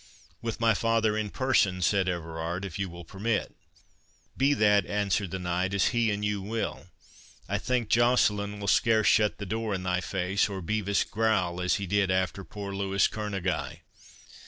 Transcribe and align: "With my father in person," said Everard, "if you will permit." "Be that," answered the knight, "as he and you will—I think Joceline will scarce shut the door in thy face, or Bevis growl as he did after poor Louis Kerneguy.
"With 0.41 0.59
my 0.59 0.73
father 0.73 1.15
in 1.15 1.29
person," 1.29 1.79
said 1.83 2.09
Everard, 2.09 2.65
"if 2.65 2.79
you 2.79 2.89
will 2.89 3.03
permit." 3.05 3.55
"Be 4.35 4.55
that," 4.55 4.83
answered 4.87 5.29
the 5.29 5.37
knight, 5.37 5.75
"as 5.75 5.89
he 5.89 6.09
and 6.09 6.25
you 6.25 6.41
will—I 6.41 7.59
think 7.59 7.87
Joceline 7.89 8.59
will 8.59 8.67
scarce 8.67 9.05
shut 9.05 9.37
the 9.37 9.45
door 9.45 9.75
in 9.75 9.83
thy 9.83 10.01
face, 10.01 10.49
or 10.49 10.59
Bevis 10.59 11.03
growl 11.03 11.61
as 11.61 11.75
he 11.75 11.85
did 11.85 12.09
after 12.09 12.43
poor 12.43 12.73
Louis 12.73 13.07
Kerneguy. 13.07 13.81